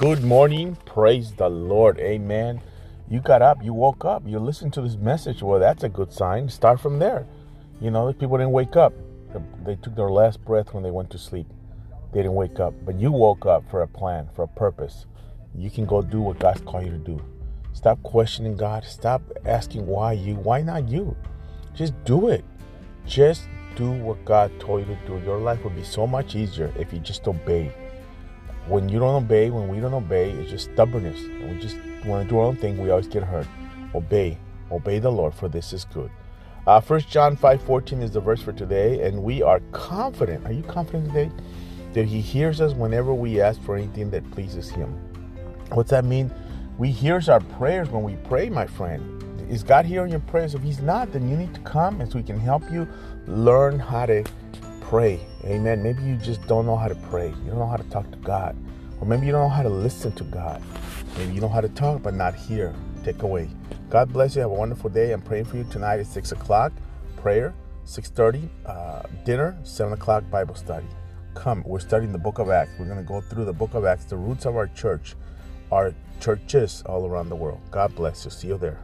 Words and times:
Good 0.00 0.22
morning. 0.22 0.76
Praise 0.86 1.32
the 1.32 1.48
Lord. 1.48 1.98
Amen. 1.98 2.62
You 3.08 3.18
got 3.18 3.42
up, 3.42 3.64
you 3.64 3.74
woke 3.74 4.04
up, 4.04 4.22
you 4.24 4.38
listened 4.38 4.72
to 4.74 4.80
this 4.80 4.94
message. 4.94 5.42
Well, 5.42 5.58
that's 5.58 5.82
a 5.82 5.88
good 5.88 6.12
sign. 6.12 6.48
Start 6.48 6.78
from 6.78 7.00
there. 7.00 7.26
You 7.80 7.90
know, 7.90 8.12
people 8.12 8.38
didn't 8.38 8.52
wake 8.52 8.76
up. 8.76 8.92
They 9.64 9.74
took 9.74 9.96
their 9.96 10.08
last 10.08 10.44
breath 10.44 10.72
when 10.72 10.84
they 10.84 10.92
went 10.92 11.10
to 11.10 11.18
sleep. 11.18 11.48
They 12.12 12.20
didn't 12.20 12.36
wake 12.36 12.60
up. 12.60 12.74
But 12.86 13.00
you 13.00 13.10
woke 13.10 13.44
up 13.44 13.68
for 13.68 13.82
a 13.82 13.88
plan, 13.88 14.28
for 14.36 14.44
a 14.44 14.46
purpose. 14.48 15.06
You 15.52 15.68
can 15.68 15.84
go 15.84 16.00
do 16.00 16.20
what 16.20 16.38
God's 16.38 16.60
called 16.60 16.84
you 16.84 16.92
to 16.92 16.98
do. 16.98 17.20
Stop 17.72 18.00
questioning 18.04 18.56
God. 18.56 18.84
Stop 18.84 19.20
asking 19.44 19.84
why 19.84 20.12
you. 20.12 20.36
Why 20.36 20.62
not 20.62 20.88
you? 20.88 21.16
Just 21.74 21.92
do 22.04 22.28
it. 22.28 22.44
Just 23.04 23.48
do 23.74 23.90
what 23.90 24.24
God 24.24 24.52
told 24.60 24.86
you 24.86 24.94
to 24.94 25.06
do. 25.08 25.26
Your 25.26 25.40
life 25.40 25.64
would 25.64 25.74
be 25.74 25.82
so 25.82 26.06
much 26.06 26.36
easier 26.36 26.72
if 26.78 26.92
you 26.92 27.00
just 27.00 27.26
obey. 27.26 27.72
When 28.68 28.90
you 28.90 28.98
don't 28.98 29.24
obey, 29.24 29.48
when 29.48 29.66
we 29.66 29.80
don't 29.80 29.94
obey, 29.94 30.30
it's 30.30 30.50
just 30.50 30.70
stubbornness. 30.74 31.18
We 31.22 31.58
just 31.58 31.78
want 32.04 32.28
to 32.28 32.28
do 32.28 32.38
our 32.38 32.44
own 32.44 32.56
thing, 32.56 32.76
we 32.76 32.90
always 32.90 33.06
get 33.06 33.22
hurt. 33.22 33.46
Obey. 33.94 34.36
Obey 34.70 34.98
the 34.98 35.10
Lord, 35.10 35.32
for 35.32 35.48
this 35.48 35.72
is 35.72 35.86
good. 35.86 36.10
Uh, 36.66 36.78
1 36.82 37.00
John 37.08 37.34
5 37.34 37.62
14 37.62 38.02
is 38.02 38.10
the 38.10 38.20
verse 38.20 38.42
for 38.42 38.52
today, 38.52 39.06
and 39.06 39.22
we 39.22 39.40
are 39.40 39.60
confident. 39.72 40.46
Are 40.46 40.52
you 40.52 40.62
confident 40.62 41.06
today? 41.06 41.30
That 41.94 42.04
He 42.04 42.20
hears 42.20 42.60
us 42.60 42.74
whenever 42.74 43.14
we 43.14 43.40
ask 43.40 43.58
for 43.62 43.74
anything 43.74 44.10
that 44.10 44.30
pleases 44.32 44.68
Him. 44.68 44.92
What's 45.72 45.90
that 45.90 46.04
mean? 46.04 46.30
We 46.76 46.90
hears 46.90 47.30
our 47.30 47.40
prayers 47.40 47.88
when 47.88 48.02
we 48.02 48.16
pray, 48.16 48.50
my 48.50 48.66
friend. 48.66 49.14
Is 49.50 49.62
God 49.62 49.86
hearing 49.86 50.10
your 50.10 50.20
prayers? 50.20 50.54
If 50.54 50.62
He's 50.62 50.80
not, 50.80 51.10
then 51.10 51.26
you 51.30 51.38
need 51.38 51.54
to 51.54 51.60
come 51.60 52.02
and 52.02 52.12
so 52.12 52.18
we 52.18 52.22
can 52.22 52.38
help 52.38 52.70
you 52.70 52.86
learn 53.26 53.78
how 53.78 54.04
to 54.04 54.24
pray. 54.88 55.20
Amen. 55.44 55.82
Maybe 55.82 56.02
you 56.02 56.16
just 56.16 56.44
don't 56.46 56.64
know 56.64 56.76
how 56.76 56.88
to 56.88 56.94
pray. 56.94 57.28
You 57.28 57.50
don't 57.50 57.58
know 57.58 57.66
how 57.66 57.76
to 57.76 57.90
talk 57.90 58.10
to 58.10 58.16
God. 58.18 58.56
Or 59.00 59.06
maybe 59.06 59.26
you 59.26 59.32
don't 59.32 59.42
know 59.42 59.54
how 59.54 59.62
to 59.62 59.68
listen 59.68 60.12
to 60.12 60.24
God. 60.24 60.62
Maybe 61.18 61.34
you 61.34 61.42
know 61.42 61.48
how 61.48 61.60
to 61.60 61.68
talk 61.68 62.02
but 62.02 62.14
not 62.14 62.34
hear. 62.34 62.74
Take 63.04 63.22
away. 63.22 63.50
God 63.90 64.10
bless 64.12 64.34
you. 64.34 64.40
Have 64.40 64.50
a 64.50 64.54
wonderful 64.54 64.88
day. 64.88 65.12
I'm 65.12 65.20
praying 65.20 65.44
for 65.44 65.58
you 65.58 65.64
tonight 65.64 66.00
at 66.00 66.06
6 66.06 66.32
o'clock. 66.32 66.72
Prayer. 67.16 67.54
6.30. 67.84 68.48
Uh, 68.64 69.02
dinner. 69.26 69.58
7 69.62 69.92
o'clock 69.92 70.24
Bible 70.30 70.54
study. 70.54 70.86
Come. 71.34 71.62
We're 71.66 71.80
studying 71.80 72.12
the 72.12 72.18
book 72.18 72.38
of 72.38 72.48
Acts. 72.48 72.72
We're 72.78 72.86
going 72.86 72.96
to 72.96 73.04
go 73.04 73.20
through 73.20 73.44
the 73.44 73.52
book 73.52 73.74
of 73.74 73.84
Acts, 73.84 74.06
the 74.06 74.16
roots 74.16 74.46
of 74.46 74.56
our 74.56 74.68
church, 74.68 75.16
our 75.70 75.94
churches 76.18 76.82
all 76.86 77.06
around 77.06 77.28
the 77.28 77.36
world. 77.36 77.60
God 77.70 77.94
bless 77.94 78.24
you. 78.24 78.30
See 78.30 78.48
you 78.48 78.56
there. 78.56 78.80